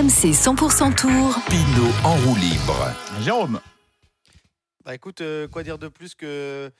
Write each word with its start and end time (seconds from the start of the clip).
RMC 0.00 0.32
100% 0.32 0.94
Tour. 0.94 1.36
Pinot 1.50 1.92
en 2.04 2.14
roue 2.16 2.34
libre. 2.36 2.74
Jérôme. 3.20 3.60
Bah 4.82 4.94
écoute, 4.94 5.20
euh, 5.20 5.46
quoi 5.46 5.62
dire 5.62 5.76
de 5.76 5.88
plus 5.88 6.14
que 6.14 6.70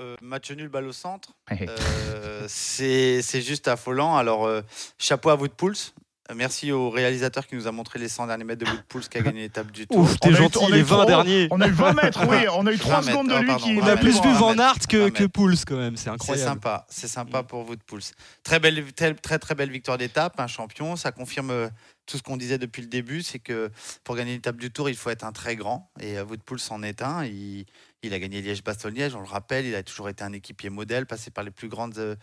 euh, 0.00 0.16
match 0.22 0.50
nul, 0.52 0.68
balle 0.70 0.86
au 0.86 0.92
centre 0.92 1.34
Euh, 1.52 2.46
C'est 2.48 3.20
c'est 3.20 3.42
juste 3.42 3.68
affolant. 3.68 4.16
Alors, 4.16 4.46
euh, 4.46 4.62
chapeau 4.96 5.28
à 5.28 5.34
vous 5.34 5.46
de 5.46 5.52
Pouls. 5.52 5.92
Merci 6.34 6.72
au 6.72 6.90
réalisateur 6.90 7.46
qui 7.46 7.54
nous 7.56 7.66
a 7.66 7.72
montré 7.72 7.98
les 7.98 8.08
100 8.08 8.26
derniers 8.26 8.44
mètres 8.44 8.62
de 8.62 8.70
Wood 8.70 8.82
Pouls 8.86 9.00
qui 9.10 9.16
a 9.16 9.22
gagné 9.22 9.40
l'étape 9.40 9.70
du 9.70 9.86
tour. 9.86 10.00
Ouf, 10.00 10.12
On 10.12 10.16
t'es 10.16 10.28
a 10.28 10.30
eu- 10.32 10.34
gentil, 10.34 10.72
les 10.72 10.82
20 10.82 10.96
trop- 10.98 11.04
derniers. 11.06 11.48
On 11.50 11.60
a 11.62 11.68
eu 11.68 11.70
20 11.72 11.92
mètres, 11.94 12.20
oui, 12.28 12.36
on 12.52 12.66
a 12.66 12.72
eu 12.72 12.76
3 12.78 12.96
20 12.96 13.00
mètres, 13.00 13.10
secondes 13.12 13.28
de 13.28 13.32
ah, 13.32 13.40
lui 13.40 13.46
pardon, 13.46 13.64
qui. 13.64 13.78
On 13.80 13.86
a 13.86 13.96
plus 13.96 14.20
vu 14.20 14.32
Van. 14.34 14.58
Aert 14.58 14.86
que, 14.88 15.08
que 15.08 15.24
Pouls 15.24 15.54
quand 15.66 15.76
même, 15.78 15.96
c'est 15.96 16.04
C'est 16.04 16.10
incroyable. 16.10 16.50
sympa, 16.50 16.86
c'est 16.90 17.08
sympa 17.08 17.42
pour 17.42 17.64
Pouls. 17.86 18.00
Très 18.42 18.60
belle, 18.60 18.92
très, 18.92 19.14
très 19.14 19.38
très 19.38 19.54
belle 19.54 19.70
victoire 19.70 19.96
d'étape, 19.96 20.38
un 20.38 20.46
champion. 20.46 20.96
Ça 20.96 21.12
confirme 21.12 21.50
euh, 21.50 21.68
tout 22.04 22.18
ce 22.18 22.22
qu'on 22.22 22.36
disait 22.36 22.58
depuis 22.58 22.82
le 22.82 22.88
début, 22.88 23.22
c'est 23.22 23.38
que 23.38 23.70
pour 24.04 24.14
gagner 24.14 24.32
l'étape 24.34 24.56
du 24.58 24.70
Tour, 24.70 24.90
il 24.90 24.96
faut 24.96 25.08
être 25.08 25.24
un 25.24 25.32
très 25.32 25.56
grand. 25.56 25.90
Et 25.98 26.20
Wout 26.20 26.36
Pouls 26.44 26.58
en 26.68 26.82
est 26.82 27.00
un. 27.00 27.24
Il, 27.24 27.64
il 28.02 28.12
a 28.12 28.18
gagné 28.18 28.42
Liège-Bastogne-Liège, 28.42 29.14
on 29.14 29.20
le 29.20 29.26
rappelle. 29.26 29.64
Il 29.64 29.74
a 29.74 29.82
toujours 29.82 30.10
été 30.10 30.24
un 30.24 30.32
équipier 30.34 30.68
modèle, 30.68 31.06
passé 31.06 31.30
par 31.30 31.42
les 31.42 31.50
plus 31.50 31.68
grandes, 31.68 31.96
euh, 31.96 32.16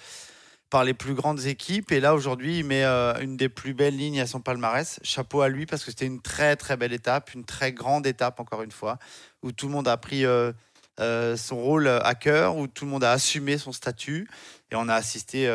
par 0.70 0.84
les 0.84 0.94
plus 0.94 1.14
grandes 1.14 1.46
équipes. 1.46 1.92
Et 1.92 2.00
là, 2.00 2.14
aujourd'hui, 2.16 2.60
il 2.60 2.66
met 2.66 2.84
euh, 2.84 3.20
une 3.22 3.38
des 3.38 3.50
plus 3.50 3.74
belles 3.74 3.96
lignes 3.96 4.20
à 4.20 4.28
son 4.28 4.42
palmarès. 4.42 5.00
Chapeau 5.04 5.42
à 5.42 5.50
lui 5.50 5.66
parce 5.66 5.84
que 5.84 5.92
c'était 5.92 6.06
une 6.06 6.22
très 6.22 6.56
très 6.56 6.78
belle 6.78 6.94
étape, 6.94 7.34
une 7.34 7.46
très 7.46 7.72
grande 7.72 8.08
étape 8.08 8.40
encore 8.40 8.64
une 8.64 8.72
fois, 8.72 8.98
où 9.44 9.52
tout 9.52 9.68
le 9.68 9.74
monde 9.74 9.88
a 9.88 9.98
pris 9.98 10.26
euh, 10.26 10.52
euh, 11.00 11.38
son 11.38 11.58
rôle 11.58 11.88
à 11.88 12.16
cœur, 12.16 12.58
où 12.58 12.68
tout 12.68 12.86
le 12.86 12.92
monde 12.92 13.04
a 13.04 13.12
assumé 13.12 13.58
son 13.58 13.72
statut. 13.72 14.28
Et 14.72 14.76
on 14.76 14.90
a 14.90 14.96
assisté 14.96 15.50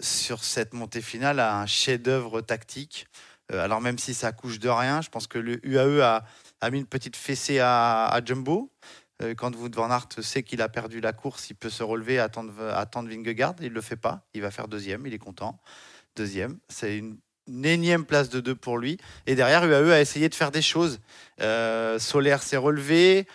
sur 0.00 0.44
cette 0.44 0.72
montée 0.72 1.02
finale 1.02 1.40
à 1.40 1.58
un 1.58 1.66
chef-d'œuvre 1.66 2.40
tactique. 2.40 3.06
Alors 3.52 3.80
même 3.80 3.98
si 3.98 4.14
ça 4.14 4.30
couche 4.30 4.60
de 4.60 4.68
rien, 4.68 5.02
je 5.02 5.08
pense 5.08 5.26
que 5.26 5.38
le 5.38 5.58
UAE 5.66 6.00
a, 6.00 6.24
a 6.60 6.70
mis 6.70 6.78
une 6.78 6.86
petite 6.86 7.16
fessée 7.16 7.58
à, 7.58 8.06
à 8.06 8.24
Jumbo. 8.24 8.70
Euh, 9.22 9.34
quand 9.34 9.54
Wout 9.56 9.74
van 9.74 9.90
Aert 9.90 10.08
sait 10.20 10.42
qu'il 10.42 10.62
a 10.62 10.68
perdu 10.68 11.00
la 11.00 11.12
course, 11.12 11.50
il 11.50 11.54
peut 11.54 11.70
se 11.70 11.82
relever, 11.82 12.18
attendre, 12.18 12.52
attendre 12.74 13.08
Vingegaard. 13.08 13.56
Il 13.60 13.70
ne 13.70 13.74
le 13.74 13.80
fait 13.80 13.96
pas. 13.96 14.26
Il 14.34 14.42
va 14.42 14.50
faire 14.50 14.68
deuxième. 14.68 15.06
Il 15.06 15.14
est 15.14 15.18
content. 15.18 15.60
Deuxième. 16.16 16.58
C'est 16.68 16.96
une, 16.96 17.18
énième 17.64 18.04
place 18.04 18.28
de 18.28 18.38
deux 18.38 18.54
pour 18.54 18.78
lui. 18.78 18.96
Et 19.26 19.34
derrière, 19.34 19.64
UAE 19.64 19.92
a 19.92 20.00
essayé 20.00 20.28
de 20.28 20.34
faire 20.36 20.52
des 20.52 20.62
choses. 20.62 21.00
Euh, 21.40 21.98
Solaire 21.98 22.44
s'est 22.44 22.56
relevé. 22.56 23.26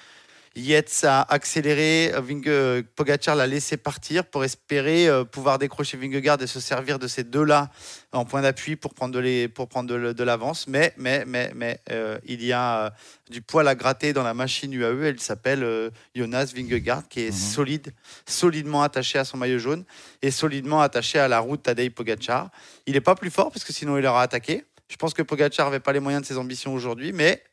Yates 0.56 1.04
a 1.04 1.22
accéléré, 1.22 2.14
Vinge, 2.18 2.84
Pogacar 2.96 3.36
l'a 3.36 3.46
laissé 3.46 3.76
partir 3.76 4.26
pour 4.26 4.46
espérer 4.46 5.08
euh, 5.08 5.26
pouvoir 5.26 5.60
décrocher 5.60 5.98
Vingegaard 5.98 6.42
et 6.42 6.48
se 6.48 6.60
servir 6.62 6.98
de 6.98 7.08
ces 7.08 7.26
deux-là 7.26 7.70
en 8.14 8.24
point 8.24 8.42
d'appui 8.42 8.78
pour 8.78 8.94
prendre 8.94 9.14
de, 9.14 9.20
les, 9.20 9.48
pour 9.50 9.68
prendre 9.68 9.90
de, 10.14 10.24
l'avance. 10.24 10.68
Mais, 10.68 10.94
mais, 10.98 11.26
mais, 11.28 11.52
mais 11.54 11.80
euh, 11.92 12.18
il 12.26 12.44
y 12.44 12.54
a 12.54 12.86
euh, 12.86 12.90
du 13.30 13.42
poil 13.42 13.68
à 13.68 13.76
gratter 13.76 14.14
dans 14.14 14.24
la 14.24 14.34
machine 14.34 14.72
UAE. 14.72 15.04
Elle 15.04 15.20
s'appelle 15.20 15.64
euh, 15.64 15.90
Jonas 16.16 16.54
Vingegaard, 16.56 17.08
qui 17.10 17.22
est 17.22 17.32
Mhm. 17.32 17.34
solide, 17.34 17.94
solidement 18.26 18.82
attaché 18.84 19.20
à 19.20 19.26
son 19.26 19.38
maillot 19.38 19.60
jaune 19.60 19.84
et 20.22 20.32
solidement 20.32 20.82
attaché 20.82 21.20
à 21.20 21.28
la 21.28 21.40
route 21.40 21.64
Tadej 21.64 21.90
Pogacar. 21.90 22.50
Il 22.86 22.94
n'est 22.94 23.02
pas 23.02 23.16
plus 23.16 23.30
fort 23.30 23.52
parce 23.52 23.66
que 23.66 23.74
sinon 23.74 23.98
il 23.98 24.06
aura 24.06 24.22
attaqué. 24.22 24.64
Je 24.88 24.96
pense 24.96 25.14
que 25.14 25.22
Pogacar 25.22 25.66
n'avait 25.66 25.80
pas 25.80 25.92
les 25.92 26.00
moyens 26.00 26.22
de 26.22 26.28
ses 26.28 26.38
ambitions 26.38 26.74
aujourd'hui, 26.74 27.12
mais 27.12 27.44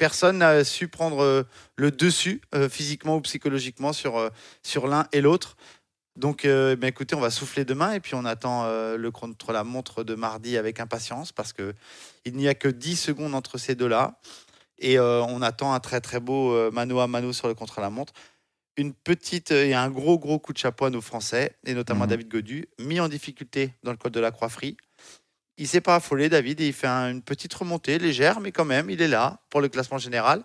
personne 0.00 0.38
n'a 0.38 0.64
su 0.64 0.88
prendre 0.88 1.22
euh, 1.22 1.42
le 1.76 1.90
dessus 1.90 2.40
euh, 2.54 2.70
physiquement 2.70 3.16
ou 3.16 3.20
psychologiquement 3.20 3.92
sur, 3.92 4.16
euh, 4.16 4.30
sur 4.62 4.86
l'un 4.86 5.06
et 5.12 5.20
l'autre. 5.20 5.58
Donc, 6.16 6.46
euh, 6.46 6.74
ben, 6.74 6.88
écoutez, 6.88 7.14
on 7.14 7.20
va 7.20 7.30
souffler 7.30 7.66
demain 7.66 7.92
et 7.92 8.00
puis 8.00 8.14
on 8.14 8.24
attend 8.24 8.64
euh, 8.64 8.96
le 8.96 9.10
contre-la-montre 9.10 10.02
de 10.02 10.14
mardi 10.14 10.56
avec 10.56 10.80
impatience 10.80 11.32
parce 11.32 11.52
que 11.52 11.74
il 12.24 12.34
n'y 12.34 12.48
a 12.48 12.54
que 12.54 12.68
10 12.68 12.96
secondes 12.96 13.34
entre 13.34 13.58
ces 13.58 13.74
deux-là 13.74 14.18
et 14.78 14.98
euh, 14.98 15.22
on 15.24 15.42
attend 15.42 15.74
un 15.74 15.80
très 15.80 16.00
très 16.00 16.18
beau 16.18 16.70
mano 16.70 16.98
à 17.00 17.06
mano 17.06 17.34
sur 17.34 17.46
le 17.46 17.54
contre-la-montre. 17.54 18.14
Une 18.78 18.94
petite 18.94 19.50
et 19.50 19.74
un 19.74 19.90
gros 19.90 20.18
gros 20.18 20.38
coup 20.38 20.54
de 20.54 20.58
chapeau 20.58 20.86
à 20.86 20.90
nos 20.90 21.02
Français 21.02 21.56
et 21.66 21.74
notamment 21.74 22.04
à 22.04 22.06
Mhm. 22.06 22.10
David 22.10 22.28
Godu, 22.28 22.68
mis 22.78 23.00
en 23.00 23.08
difficulté 23.08 23.74
dans 23.82 23.90
le 23.90 23.98
col 23.98 24.12
de 24.12 24.20
la 24.20 24.30
Croix-Frie. 24.30 24.78
Il 25.58 25.68
s'est 25.68 25.80
pas 25.80 25.96
affolé, 25.96 26.28
David, 26.28 26.60
et 26.60 26.68
il 26.68 26.72
fait 26.72 26.86
un- 26.86 27.10
une 27.10 27.22
petite 27.22 27.52
remontée 27.52 27.98
légère, 27.98 28.40
mais 28.40 28.52
quand 28.52 28.64
même, 28.64 28.88
il 28.90 29.02
est 29.02 29.08
là 29.08 29.40
pour 29.50 29.60
le 29.60 29.68
classement 29.68 29.98
général. 29.98 30.44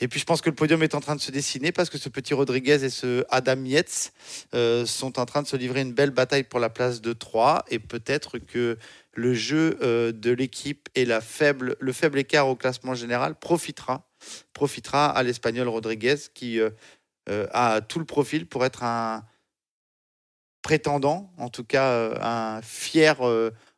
Et 0.00 0.08
puis 0.08 0.18
je 0.18 0.24
pense 0.24 0.40
que 0.40 0.50
le 0.50 0.56
podium 0.56 0.82
est 0.82 0.96
en 0.96 1.00
train 1.00 1.14
de 1.14 1.20
se 1.20 1.30
dessiner 1.30 1.70
parce 1.70 1.88
que 1.88 1.96
ce 1.96 2.08
petit 2.08 2.34
Rodriguez 2.34 2.82
et 2.84 2.90
ce 2.90 3.24
Adam 3.30 3.64
Yates 3.64 4.12
euh, 4.52 4.84
sont 4.84 5.20
en 5.20 5.26
train 5.26 5.42
de 5.42 5.46
se 5.46 5.54
livrer 5.56 5.80
une 5.82 5.92
belle 5.92 6.10
bataille 6.10 6.42
pour 6.42 6.58
la 6.58 6.70
place 6.70 7.00
de 7.00 7.12
3 7.12 7.64
et 7.68 7.78
peut-être 7.78 8.38
que 8.38 8.78
le 9.12 9.34
jeu 9.34 9.78
euh, 9.80 10.10
de 10.10 10.32
l'équipe 10.32 10.88
et 10.96 11.04
la 11.04 11.20
faible, 11.20 11.76
le 11.78 11.92
faible 11.92 12.18
écart 12.18 12.48
au 12.48 12.56
classement 12.56 12.94
général 12.94 13.36
profitera, 13.38 14.10
profitera 14.54 15.06
à 15.08 15.22
l'Espagnol 15.22 15.68
Rodriguez 15.68 16.16
qui 16.34 16.58
euh, 16.58 16.70
a 17.52 17.80
tout 17.80 18.00
le 18.00 18.04
profil 18.04 18.48
pour 18.48 18.64
être 18.64 18.82
un 18.82 19.24
prétendant, 20.62 21.32
en 21.38 21.48
tout 21.48 21.64
cas 21.64 22.18
un 22.20 22.60
fier 22.62 23.16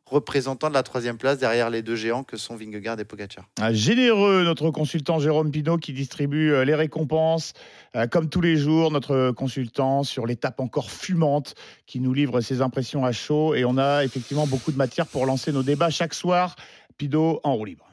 représentant 0.05 0.69
de 0.69 0.73
la 0.73 0.83
troisième 0.83 1.17
place 1.17 1.39
derrière 1.39 1.69
les 1.69 1.81
deux 1.81 1.95
géants 1.95 2.23
que 2.23 2.37
sont 2.37 2.55
Vingegaard 2.55 2.99
et 2.99 3.05
Pogacar. 3.05 3.45
Ah, 3.59 3.73
Généreux, 3.73 4.43
notre 4.43 4.69
consultant 4.69 5.19
Jérôme 5.19 5.51
Pinault 5.51 5.77
qui 5.77 5.93
distribue 5.93 6.51
euh, 6.51 6.63
les 6.63 6.75
récompenses, 6.75 7.53
euh, 7.95 8.05
comme 8.05 8.29
tous 8.29 8.41
les 8.41 8.55
jours, 8.55 8.91
notre 8.91 9.31
consultant 9.31 10.03
sur 10.03 10.25
l'étape 10.25 10.59
encore 10.59 10.91
fumante 10.91 11.55
qui 11.87 11.99
nous 11.99 12.13
livre 12.13 12.41
ses 12.41 12.61
impressions 12.61 13.03
à 13.03 13.11
chaud. 13.11 13.55
Et 13.55 13.65
on 13.65 13.77
a 13.77 14.03
effectivement 14.03 14.45
beaucoup 14.45 14.71
de 14.71 14.77
matière 14.77 15.07
pour 15.07 15.25
lancer 15.25 15.51
nos 15.51 15.63
débats 15.63 15.89
chaque 15.89 16.13
soir. 16.13 16.55
Pinault 16.97 17.39
en 17.43 17.55
roue 17.55 17.65
libre. 17.65 17.85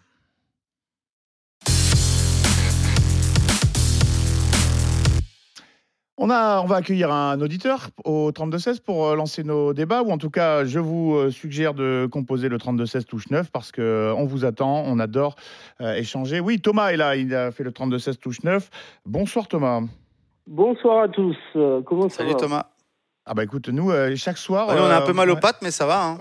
On, 6.24 6.30
a, 6.30 6.60
on 6.62 6.66
va 6.66 6.76
accueillir 6.76 7.10
un 7.10 7.40
auditeur 7.40 7.88
au 8.04 8.30
32-16 8.30 8.80
pour 8.80 9.06
euh, 9.06 9.16
lancer 9.16 9.42
nos 9.42 9.74
débats, 9.74 10.04
ou 10.04 10.12
en 10.12 10.18
tout 10.18 10.30
cas, 10.30 10.64
je 10.64 10.78
vous 10.78 11.16
euh, 11.16 11.30
suggère 11.32 11.74
de 11.74 12.08
composer 12.08 12.48
le 12.48 12.58
32-16 12.58 13.06
touche 13.06 13.28
9 13.28 13.50
parce 13.50 13.72
qu'on 13.72 14.24
vous 14.24 14.44
attend, 14.44 14.84
on 14.86 15.00
adore 15.00 15.34
euh, 15.80 15.94
échanger. 15.94 16.38
Oui, 16.38 16.60
Thomas 16.60 16.90
est 16.90 16.96
là, 16.96 17.16
il 17.16 17.34
a 17.34 17.50
fait 17.50 17.64
le 17.64 17.72
32-16 17.72 18.18
touche 18.18 18.44
9. 18.44 18.70
Bonsoir 19.04 19.48
Thomas. 19.48 19.80
Bonsoir 20.46 21.02
à 21.02 21.08
tous. 21.08 21.36
Euh, 21.56 21.82
comment 21.82 22.08
ça 22.08 22.18
Salut 22.18 22.34
va? 22.34 22.38
Thomas. 22.38 22.66
Ah 23.24 23.34
bah 23.34 23.44
écoute, 23.44 23.68
nous, 23.68 23.92
euh, 23.92 24.16
chaque 24.16 24.36
soir... 24.36 24.66
On 24.68 24.72
a 24.72 24.96
un 24.96 25.02
euh, 25.02 25.06
peu 25.06 25.12
mal 25.12 25.30
aux 25.30 25.34
ouais. 25.34 25.40
pattes, 25.40 25.62
mais 25.62 25.70
ça 25.70 25.86
va. 25.86 26.04
hein. 26.04 26.18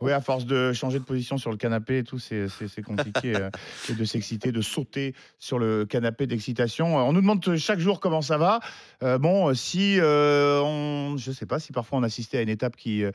Oui, 0.00 0.10
à 0.12 0.20
force 0.20 0.46
de 0.46 0.72
changer 0.72 0.98
de 0.98 1.04
position 1.04 1.38
sur 1.38 1.52
le 1.52 1.56
canapé 1.56 1.98
et 1.98 2.02
tout, 2.02 2.18
c'est 2.18 2.48
compliqué 2.84 3.36
euh, 3.36 3.50
de 3.96 4.04
s'exciter, 4.04 4.50
de 4.50 4.60
sauter 4.62 5.14
sur 5.38 5.60
le 5.60 5.86
canapé 5.86 6.26
d'excitation. 6.26 6.98
Euh, 6.98 7.02
On 7.02 7.12
nous 7.12 7.20
demande 7.20 7.56
chaque 7.56 7.78
jour 7.78 8.00
comment 8.00 8.20
ça 8.20 8.36
va. 8.36 8.58
Euh, 9.04 9.18
bon, 9.18 9.50
euh, 9.50 9.54
si 9.54 10.00
euh, 10.00 10.60
on, 10.64 11.16
je 11.18 11.30
sais 11.30 11.46
pas, 11.46 11.60
si 11.60 11.72
parfois 11.72 12.00
on 12.00 12.02
assistait 12.02 12.38
à 12.38 12.42
une 12.42 12.48
étape 12.48 12.74
qui 12.74 13.04
euh, 13.04 13.12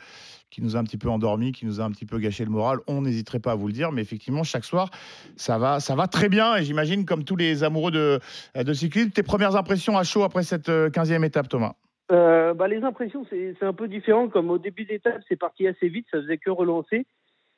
qui 0.50 0.62
nous 0.62 0.78
a 0.78 0.80
un 0.80 0.86
petit 0.86 0.98
peu 0.98 1.10
endormi, 1.10 1.52
qui 1.52 1.66
nous 1.66 1.82
a 1.82 1.84
un 1.84 1.92
petit 1.92 2.06
peu 2.06 2.20
gâché 2.20 2.46
le 2.46 2.52
moral, 2.52 2.80
on 2.88 3.02
n'hésiterait 3.02 3.40
pas 3.40 3.52
à 3.52 3.56
vous 3.56 3.68
le 3.68 3.74
dire. 3.74 3.92
Mais 3.92 4.02
effectivement, 4.02 4.44
chaque 4.44 4.64
soir, 4.64 4.90
ça 5.36 5.58
va, 5.58 5.82
ça 5.82 5.94
va 5.94 6.08
très 6.08 6.30
bien. 6.30 6.56
Et 6.56 6.64
j'imagine, 6.64 7.04
comme 7.04 7.26
tous 7.26 7.36
les 7.36 7.66
amoureux 7.66 7.92
de 7.92 8.22
de 8.56 8.74
cyclisme, 8.74 9.10
tes 9.10 9.24
premières 9.24 9.58
impressions 9.58 9.98
à 9.98 10.06
chaud 10.06 10.24
après 10.24 10.44
cette 10.44 10.70
euh, 10.70 10.90
15e 10.90 11.26
étape, 11.26 11.50
Thomas? 11.50 11.74
Euh, 12.12 12.54
bah, 12.54 12.68
Les 12.68 12.84
impressions, 12.84 13.26
c'est 13.30 13.64
un 13.64 13.74
peu 13.74 13.88
différent. 13.88 14.30
Comme 14.30 14.50
au 14.50 14.58
début 14.58 14.86
d'étape, 14.86 15.22
c'est 15.28 15.36
parti 15.36 15.68
assez 15.68 15.90
vite, 15.90 16.08
ça 16.12 16.22
faisait 16.22 16.38
que 16.38 16.50
relancer. 16.50 17.06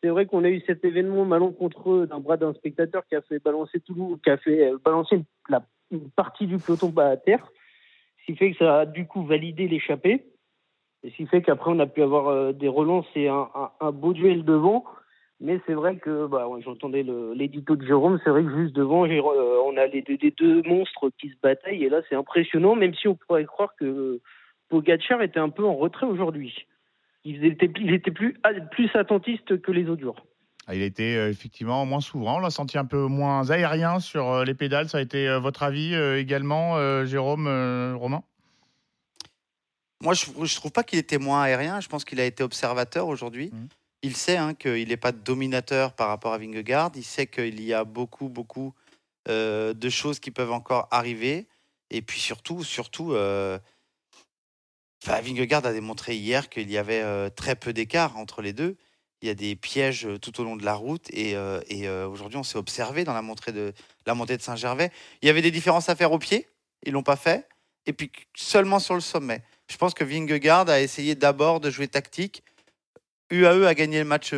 C'est 0.02 0.10
vrai 0.10 0.26
qu'on 0.26 0.44
a 0.46 0.50
eu 0.50 0.62
cet 0.66 0.86
événement 0.86 1.26
malencontreux 1.26 2.08
d'un 2.08 2.20
bras 2.20 2.38
d'un 2.38 2.54
spectateur 2.54 3.06
qui 3.08 3.16
a 3.16 3.22
fait 3.22 3.44
balancer 3.44 3.82
tout 3.82 4.18
qui 4.24 4.30
a 4.30 4.38
fait 4.38 4.72
euh, 4.72 4.78
balancer 4.84 5.22
la, 5.50 5.62
une 5.92 6.10
partie 6.10 6.48
du 6.48 6.58
peloton 6.58 6.94
à 6.98 7.18
terre, 7.18 7.46
ce 8.20 8.26
qui 8.26 8.38
fait 8.38 8.52
que 8.52 8.58
ça 8.58 8.80
a 8.80 8.86
du 8.86 9.06
coup 9.06 9.26
validé 9.26 9.68
l'échappée. 9.68 10.26
Et 11.04 11.12
ce 11.12 11.16
qui 11.16 11.26
fait 11.28 11.42
qu'après, 11.42 11.72
on 11.72 11.80
a 11.80 11.88
pu 11.88 12.02
avoir 12.02 12.28
euh, 12.28 12.54
des 12.54 12.68
relances 12.68 13.08
et 13.16 13.28
un, 13.28 13.50
un, 13.54 13.72
un 13.82 13.92
beau 13.92 14.14
duel 14.14 14.46
devant. 14.46 14.86
Mais 15.42 15.62
c'est 15.66 15.74
vrai 15.74 15.96
que, 15.98 16.28
bah, 16.28 16.46
j'entendais 16.60 17.04
l'édito 17.34 17.78
de 17.78 17.86
Jérôme, 17.86 18.20
c'est 18.24 18.30
vrai 18.30 18.44
que 18.44 18.54
juste 18.62 18.76
devant, 18.76 19.06
euh, 19.08 19.62
on 19.66 19.78
a 19.78 19.86
les 19.86 20.02
deux, 20.02 20.18
les 20.22 20.32
deux 20.32 20.62
monstres 20.64 21.10
qui 21.18 21.30
se 21.30 21.36
bataillent. 21.42 21.86
Et 21.86 21.90
là, 21.90 22.02
c'est 22.10 22.16
impressionnant, 22.16 22.76
même 22.76 22.94
si 22.94 23.08
on 23.08 23.16
pourrait 23.16 23.46
croire 23.46 23.74
que 23.78 24.20
Pogacar 24.70 25.22
était 25.22 25.40
un 25.40 25.50
peu 25.50 25.66
en 25.66 25.76
retrait 25.76 26.06
aujourd'hui. 26.06 26.66
Il 27.26 27.44
était, 27.46 27.70
il 27.80 27.94
était 27.94 28.12
plus, 28.12 28.40
plus 28.72 28.90
attentiste 28.94 29.62
que 29.62 29.72
les 29.72 29.88
autres 29.90 30.02
jours. 30.02 30.26
Ah, 30.68 30.76
Il 30.76 30.82
a 30.82 30.86
été 30.86 31.18
euh, 31.18 31.30
effectivement 31.30 31.86
moins 31.86 32.00
souverain, 32.00 32.36
on 32.36 32.40
l'a 32.40 32.52
senti 32.52 32.78
un 32.78 32.86
peu 32.86 33.08
moins 33.08 33.50
aérien 33.50 34.00
sur 34.00 34.30
euh, 34.30 34.46
les 34.46 34.54
pédales. 34.54 34.88
Ça 34.88 35.00
a 35.00 35.02
été 35.02 35.28
euh, 35.28 35.40
votre 35.40 35.64
avis 35.64 35.94
également, 36.18 37.06
Jérôme, 37.06 37.48
Romain? 37.96 38.24
Moi, 40.02 40.14
je 40.14 40.30
ne 40.30 40.56
trouve 40.56 40.72
pas 40.72 40.84
qu'il 40.84 40.98
était 40.98 41.18
moins 41.18 41.42
aérien. 41.42 41.82
Je 41.82 41.90
pense 41.90 42.06
qu'il 42.06 42.22
a 42.22 42.26
été 42.26 42.44
observateur 42.44 43.08
aujourd'hui. 43.08 43.50
Mhm. 43.52 43.68
Il 44.02 44.16
sait 44.16 44.38
hein, 44.38 44.54
qu'il 44.54 44.88
n'est 44.88 44.98
pas 44.98 45.12
dominateur 45.12 45.94
par 45.94 46.08
rapport 46.08 46.34
à 46.34 46.38
Vingegaard. 46.38 46.92
Il 46.96 47.04
sait 47.04 47.28
qu'il 47.28 47.62
y 47.62 47.74
a 47.74 47.84
beaucoup, 47.84 48.30
beaucoup 48.30 48.74
euh, 49.28 49.74
de 49.74 49.90
choses 49.90 50.20
qui 50.20 50.32
peuvent 50.32 50.54
encore 50.54 50.88
arriver. 50.92 51.48
Et 51.90 52.02
puis 52.02 52.20
surtout, 52.20 52.64
surtout, 52.64 53.14
euh, 53.14 53.60
enfin, 55.10 55.22
Vingegaard 55.22 55.66
a 55.66 55.74
démontré 55.74 56.16
hier 56.16 56.50
qu'il 56.50 56.70
y 56.70 56.78
avait 56.78 57.02
euh, 57.02 57.30
très 57.30 57.56
peu 57.56 57.74
d'écart 57.74 58.18
entre 58.18 58.42
les 58.42 58.54
deux. 58.54 58.78
il 59.22 59.28
y 59.28 59.32
a 59.32 59.36
des 59.36 59.56
pièges 59.56 60.08
tout 60.22 60.40
au 60.40 60.44
long 60.44 60.56
de 60.56 60.64
la 60.64 60.76
route. 60.76 61.10
Et, 61.12 61.32
et 61.68 61.90
aujourd'hui, 61.90 62.38
on 62.38 62.44
s'est 62.44 62.58
observé 62.58 63.04
dans 63.04 63.14
la 63.14 63.22
montée 63.22 63.52
de, 63.52 63.74
la 64.06 64.14
montée 64.14 64.38
de 64.38 64.42
Saint-Gervais. 64.42 64.92
Il 65.22 65.26
y 65.26 65.30
avait 65.30 65.42
des 65.42 65.52
différences 65.52 65.90
à 65.90 65.96
faire 65.96 66.14
au 66.14 66.20
pied, 66.20 66.48
ils 66.86 66.94
l'ont 66.94 67.04
pas 67.04 67.18
fait. 67.18 67.48
Et 67.86 67.92
puis 67.92 68.12
seulement 68.36 68.80
sur 68.80 68.96
le 68.96 69.02
sommet. 69.02 69.44
Je 69.70 69.76
pense 69.76 69.94
que 69.94 70.06
Vingegaard 70.06 70.70
a 70.70 70.80
essayé 70.80 71.16
d'abord 71.16 71.60
de 71.60 71.70
jouer 71.70 71.90
tactique. 71.90 72.44
UAE 73.30 73.68
a 73.68 73.74
gagné 73.74 74.00
le 74.00 74.06
match 74.06 74.34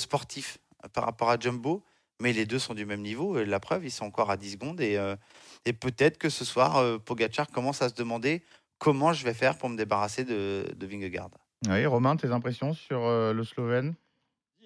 sportif 0.00 0.58
par 0.94 1.04
rapport 1.04 1.28
à 1.28 1.38
Jumbo, 1.38 1.84
mais 2.20 2.32
les 2.32 2.46
deux 2.46 2.58
sont 2.58 2.74
du 2.74 2.86
même 2.86 3.02
niveau. 3.02 3.42
La 3.44 3.60
preuve, 3.60 3.84
ils 3.84 3.90
sont 3.90 4.06
encore 4.06 4.30
à 4.30 4.38
10 4.38 4.52
secondes. 4.52 4.80
Et, 4.80 4.98
et 5.66 5.72
peut-être 5.74 6.16
que 6.16 6.30
ce 6.30 6.44
soir, 6.44 7.00
Pogacar 7.00 7.48
commence 7.48 7.82
à 7.82 7.90
se 7.90 7.94
demander 7.94 8.42
comment 8.82 9.12
je 9.12 9.24
vais 9.24 9.34
faire 9.34 9.56
pour 9.56 9.68
me 9.68 9.76
débarrasser 9.76 10.24
de, 10.24 10.66
de 10.74 10.86
Vingegaard. 10.86 11.30
Oui, 11.68 11.86
Romain, 11.86 12.16
tes 12.16 12.32
impressions 12.32 12.74
sur 12.74 13.00
le 13.00 13.44
Slovène? 13.44 13.94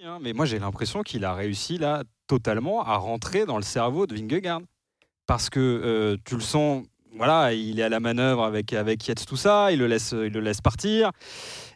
Hein, 0.03 0.19
mais 0.23 0.33
moi 0.33 0.47
j'ai 0.47 0.59
l'impression 0.59 1.03
qu'il 1.03 1.25
a 1.25 1.35
réussi 1.35 1.77
là 1.79 2.05
totalement 2.27 2.83
à 2.83 2.97
rentrer 2.97 3.45
dans 3.45 3.57
le 3.57 3.63
cerveau 3.63 4.07
de 4.07 4.15
Vingegaard. 4.15 4.63
Parce 5.27 5.51
que 5.51 5.61
euh, 5.61 6.17
tu 6.25 6.35
le 6.37 6.41
sens, 6.41 6.85
voilà, 7.17 7.53
il 7.53 7.81
est 7.81 7.83
à 7.83 7.89
la 7.89 8.01
manœuvre 8.01 8.45
avec, 8.45 8.73
avec 8.73 9.07
Yates, 9.07 9.25
tout 9.27 9.37
ça, 9.37 9.73
il 9.73 9.79
le 9.79 9.87
laisse, 9.87 10.13
il 10.13 10.33
le 10.33 10.41
laisse 10.41 10.61
partir. 10.61 11.11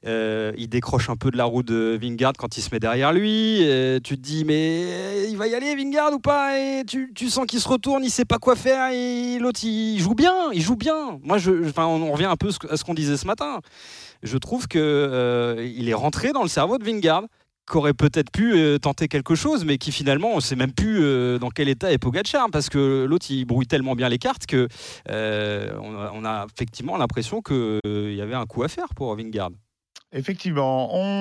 Euh, 0.07 0.53
il 0.57 0.69
décroche 0.69 1.11
un 1.11 1.17
peu 1.17 1.31
de 1.31 1.37
la 1.37 1.45
roue 1.45 1.63
de 1.63 1.99
Vingard 2.01 2.33
quand 2.39 2.57
il 2.57 2.63
se 2.63 2.71
met 2.73 2.81
derrière 2.81 3.13
lui. 3.13 3.61
tu 4.03 4.17
te 4.17 4.23
dis, 4.23 4.45
mais 4.45 5.29
il 5.29 5.37
va 5.37 5.47
y 5.47 5.55
aller, 5.55 5.75
Vingard, 5.77 6.13
ou 6.13 6.19
pas? 6.19 6.59
Et 6.59 6.85
tu, 6.85 7.29
sens 7.29 7.47
qu'il 7.47 7.61
se 7.61 7.69
retourne, 7.69 8.03
il 8.05 8.11
sait 8.11 8.25
pas 8.25 8.39
quoi 8.39 8.57
faire. 8.57 8.93
Et 8.93 9.39
l'autre, 9.39 9.61
il 9.63 9.99
joue 9.99 10.15
bien, 10.15 10.51
il 10.53 10.63
joue 10.63 10.77
bien. 10.77 11.19
Moi, 11.23 11.39
je, 11.39 11.51
on 11.77 12.13
revient 12.13 12.27
un 12.27 12.37
peu 12.37 12.51
à 12.69 12.77
ce 12.77 12.85
qu'on 12.85 12.95
disait 12.95 13.17
ce 13.17 13.27
matin. 13.27 13.61
Je 14.23 14.37
trouve 14.37 14.69
qu'il 14.69 14.81
euh, 14.83 15.79
est 15.79 15.95
rentré 15.95 16.33
dans 16.33 16.43
le 16.43 16.49
cerveau 16.49 16.79
de 16.79 16.85
Vingard 16.85 17.25
aurait 17.79 17.95
peut-être 17.95 18.31
pu 18.31 18.55
euh, 18.55 18.79
tenter 18.79 19.09
quelque 19.09 19.35
chose, 19.35 19.65
mais 19.65 19.79
qui 19.79 19.93
finalement, 19.93 20.35
on 20.35 20.41
sait 20.41 20.57
même 20.57 20.73
plus 20.73 20.99
euh, 21.01 21.39
dans 21.39 21.51
quel 21.51 21.69
état 21.69 21.93
est 21.93 21.99
Pogacar, 21.99 22.49
parce 22.51 22.69
que 22.69 23.05
l'autre, 23.09 23.27
il 23.31 23.45
brouille 23.45 23.67
tellement 23.67 23.95
bien 23.95 24.09
les 24.09 24.19
cartes 24.19 24.47
que 24.47 24.69
euh, 25.09 25.73
on, 25.83 26.25
a, 26.25 26.47
effectivement 26.55 26.97
l'impression 26.97 27.43
qu'il 27.43 27.81
y 27.85 28.21
avait 28.21 28.35
un 28.35 28.47
coup 28.47 28.63
à 28.63 28.69
faire 28.69 28.89
pour 28.95 29.15
Vingard. 29.17 29.51
Effectivement, 30.13 30.93
on 30.93 31.19